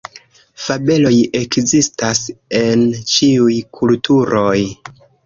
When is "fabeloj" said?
0.67-1.11